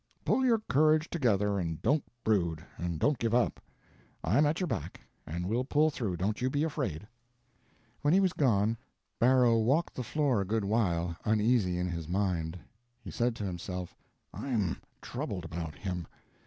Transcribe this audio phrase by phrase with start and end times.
[0.25, 3.59] Pull your courage together, and don't brood, and don't give up.
[4.23, 7.07] I'm at your back, and we'll pull through, don't you be afraid."
[8.01, 8.79] When he was gone,
[9.19, 12.57] Barrow walked the floor a good while, uneasy in his mind.
[12.99, 13.95] He said to himself,
[14.33, 16.07] "I'm troubled about him.